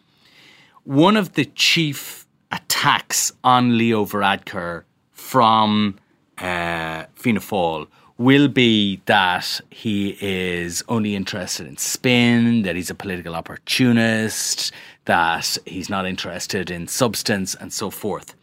[0.83, 5.97] one of the chief attacks on Leo Varadkar from
[6.37, 7.87] uh, Fianna Fáil
[8.17, 14.71] will be that he is only interested in spin, that he's a political opportunist,
[15.05, 18.35] that he's not interested in substance, and so forth.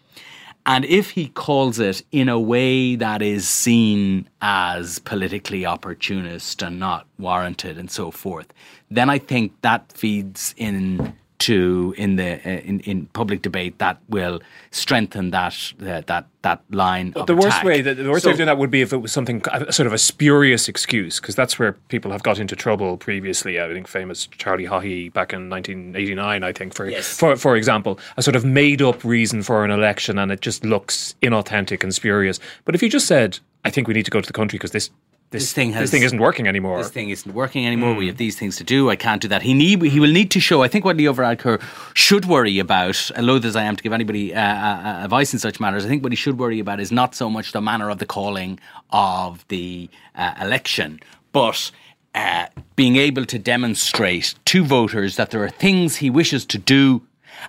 [0.72, 6.78] And if he calls it in a way that is seen as politically opportunist and
[6.78, 8.46] not warranted and so forth,
[8.88, 13.98] then I think that feeds in to in the uh, in, in public debate that
[14.08, 17.10] will strengthen that uh, that that line.
[17.10, 17.44] But the attack.
[17.44, 19.12] worst way, the, the worst so, way of doing that would be if it was
[19.12, 22.96] something a, sort of a spurious excuse, because that's where people have got into trouble
[22.96, 23.60] previously.
[23.60, 27.18] I think famous Charlie Haughey back in 1989, I think for yes.
[27.18, 30.64] for for example, a sort of made up reason for an election, and it just
[30.64, 32.38] looks inauthentic and spurious.
[32.64, 34.72] But if you just said, "I think we need to go to the country because
[34.72, 34.90] this
[35.30, 36.78] this, this, thing has, this thing isn't working anymore.
[36.78, 37.94] This thing isn't working anymore.
[37.94, 37.98] Mm.
[37.98, 38.90] We have these things to do.
[38.90, 39.42] I can't do that.
[39.42, 40.62] He need he will need to show.
[40.62, 41.62] I think what Leo Varadkar
[41.94, 45.38] should worry about, loath as I am to give anybody uh, uh, uh, advice in
[45.38, 47.90] such matters, I think what he should worry about is not so much the manner
[47.90, 48.58] of the calling
[48.90, 51.00] of the uh, election,
[51.32, 51.70] but.
[52.12, 57.02] Uh, being able to demonstrate to voters that there are things he wishes to do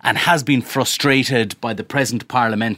[0.04, 2.78] and has been frustrated by the present parliament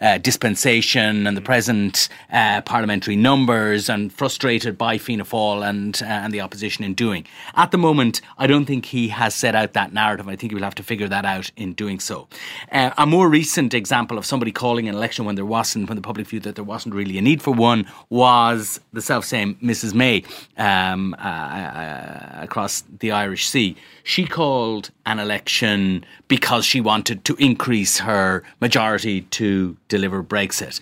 [0.00, 6.06] uh, dispensation and the present uh, parliamentary numbers and frustrated by Fianna Fáil and, uh,
[6.06, 7.26] and the opposition in doing.
[7.54, 10.28] At the moment, I don't think he has set out that narrative.
[10.28, 12.28] I think he will have to figure that out in doing so.
[12.70, 16.02] Uh, a more recent example of somebody calling an election when there wasn't, when the
[16.02, 19.94] public viewed that there wasn't really a need for one, was the self same Mrs.
[19.94, 20.24] May
[20.56, 23.76] um, uh, uh, across the Irish Sea.
[24.04, 30.80] She called an election because she wanted to increase her majority to deliver Brexit.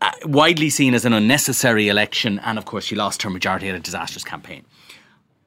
[0.00, 3.74] Uh, widely seen as an unnecessary election, and of course, she lost her majority in
[3.74, 4.64] a disastrous campaign.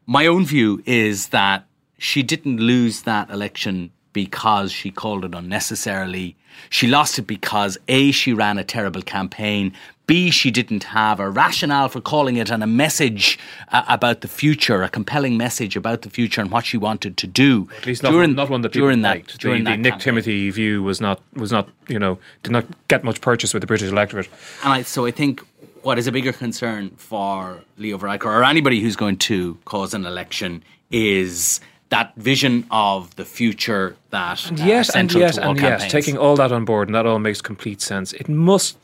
[0.06, 1.66] My own view is that
[2.00, 6.36] she didn't lose that election because she called it unnecessarily.
[6.70, 9.74] She lost it because A, she ran a terrible campaign,
[10.10, 13.38] B, she didn't have a rationale for calling it and a message
[13.72, 17.28] uh, about the future, a compelling message about the future and what she wanted to
[17.28, 17.70] do.
[17.78, 19.40] At least not, during, not one that during that, liked.
[19.40, 20.00] During the, the Nick campaign.
[20.00, 23.68] Timothy view was not was not you know did not get much purchase with the
[23.68, 24.28] British electorate.
[24.64, 25.46] And I, so I think
[25.84, 30.08] what is a bigger concern for Leo Varadkar or anybody who's going to cause an
[30.08, 35.84] election is that vision of the future that and yes, and yes, and campaigns.
[35.84, 38.12] yes, taking all that on board, and that all makes complete sense.
[38.14, 38.76] It must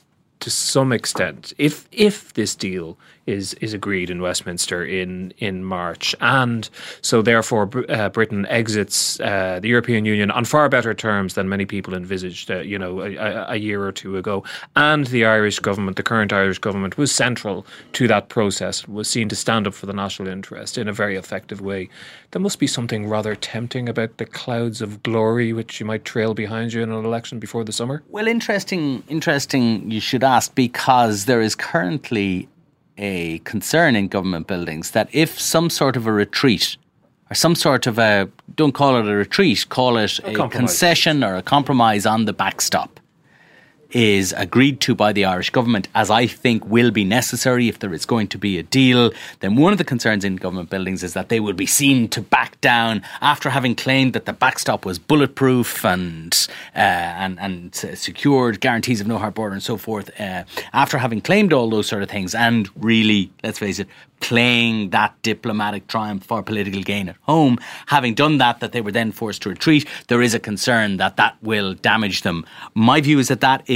[0.46, 6.16] to some extent, if if this deal is is agreed in Westminster in in March,
[6.22, 6.70] and
[7.02, 11.66] so therefore uh, Britain exits uh, the European Union on far better terms than many
[11.66, 14.44] people envisaged, uh, you know, a, a, year or two ago.
[14.76, 19.30] And the Irish government, the current Irish government, was central to that process, was seen
[19.30, 21.90] to stand up for the national interest in a very effective way.
[22.32, 26.34] There must be something rather tempting about the clouds of glory which you might trail
[26.34, 28.04] behind you in an election before the summer.
[28.10, 29.90] Well, interesting, interesting.
[29.90, 32.48] You should ask because there is currently
[32.98, 36.78] a concern in government buildings that if some sort of a retreat
[37.30, 41.24] or some sort of a don't call it a retreat, call it a, a concession
[41.24, 43.00] or a compromise on the backstop
[43.92, 47.94] is agreed to by the Irish government, as I think will be necessary if there
[47.94, 51.14] is going to be a deal, then one of the concerns in government buildings is
[51.14, 55.00] that they will be seen to back down after having claimed that the backstop was
[55.00, 56.80] bulletproof and uh,
[57.24, 60.10] and and secured guarantees of no hard border and so forth.
[60.20, 63.88] Uh, after having claimed all those sort of things, and really, let's face it,
[64.20, 67.60] playing that diplomatic triumph for political gain at home.
[67.88, 71.16] Having done that, that they were then forced to retreat, there is a concern that
[71.18, 72.46] that will damage them.
[72.74, 73.75] My view is that that is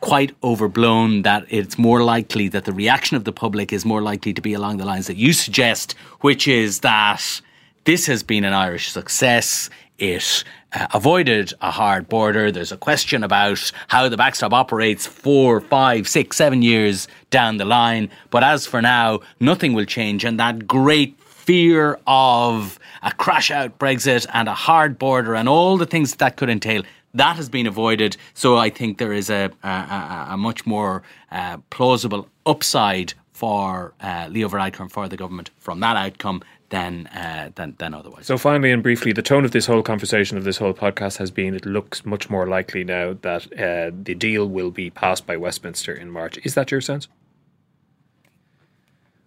[0.00, 4.32] quite overblown, that it's more likely that the reaction of the public is more likely
[4.32, 7.40] to be along the lines that you suggest, which is that
[7.84, 9.70] this has been an Irish success.
[9.98, 12.52] It uh, avoided a hard border.
[12.52, 17.64] There's a question about how the backstop operates four, five, six, seven years down the
[17.64, 18.10] line.
[18.30, 20.24] But as for now, nothing will change.
[20.24, 25.78] And that great fear of a crash out Brexit and a hard border and all
[25.78, 26.82] the things that, that could entail.
[27.16, 31.58] That has been avoided, so I think there is a, a, a much more uh,
[31.70, 37.50] plausible upside for uh, Leo Varadkar and for the government from that outcome than, uh,
[37.54, 38.26] than than otherwise.
[38.26, 41.30] So finally and briefly, the tone of this whole conversation of this whole podcast has
[41.30, 45.36] been: it looks much more likely now that uh, the deal will be passed by
[45.36, 46.38] Westminster in March.
[46.44, 47.08] Is that your sense?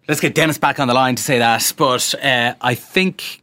[0.08, 3.42] Let's get Denis back on the line to say that, but uh, I think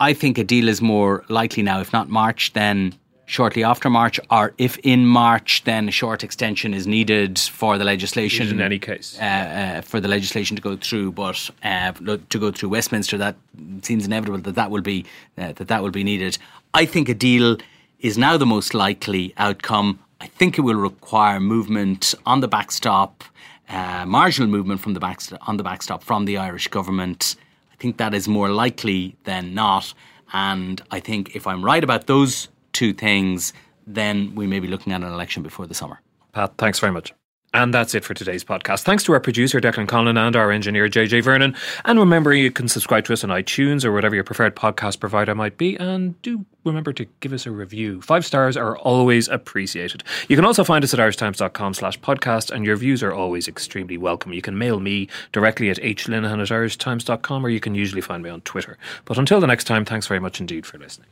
[0.00, 2.94] I think a deal is more likely now, if not March, then
[3.26, 7.84] shortly after March, or if in March, then a short extension is needed for the
[7.84, 8.48] legislation.
[8.48, 12.50] In any case, uh, uh, for the legislation to go through, but uh, to go
[12.50, 13.36] through Westminster, that
[13.82, 15.04] seems inevitable that that will be
[15.36, 16.38] uh, that that will be needed.
[16.72, 17.58] I think a deal
[18.00, 19.98] is now the most likely outcome.
[20.20, 23.24] I think it will require movement on the backstop,
[23.68, 27.36] uh, marginal movement from the backstop on the backstop from the Irish government.
[27.72, 29.92] I think that is more likely than not.
[30.32, 33.54] And I think if I'm right about those two things,
[33.86, 36.00] then we may be looking at an election before the summer.
[36.32, 37.14] Pat, thanks very much.
[37.54, 38.82] And that's it for today's podcast.
[38.82, 41.56] Thanks to our producer, Declan Conlon, and our engineer, JJ Vernon.
[41.86, 45.34] And remember, you can subscribe to us on iTunes or whatever your preferred podcast provider
[45.34, 45.74] might be.
[45.78, 48.02] And do remember to give us a review.
[48.02, 50.04] Five stars are always appreciated.
[50.28, 53.96] You can also find us at irishtimes.com slash podcast, and your views are always extremely
[53.96, 54.34] welcome.
[54.34, 58.28] You can mail me directly at hlinehan at irishtimes.com, or you can usually find me
[58.28, 58.76] on Twitter.
[59.06, 61.08] But until the next time, thanks very much indeed for listening.